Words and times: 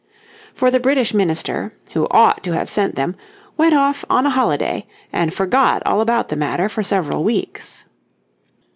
For 0.55 0.71
the 0.71 0.79
British 0.79 1.13
minister, 1.13 1.75
who 1.91 2.07
ought 2.09 2.41
to 2.43 2.53
have 2.53 2.71
sent 2.71 2.95
them, 2.95 3.15
went 3.55 3.75
off 3.75 4.03
on 4.09 4.25
a 4.25 4.31
holiday 4.31 4.87
and 5.13 5.31
forgot 5.31 5.83
all 5.85 6.01
about 6.01 6.29
the 6.29 6.35
matter 6.35 6.67
for 6.69 6.81
several 6.81 7.23
weeks. 7.23 7.85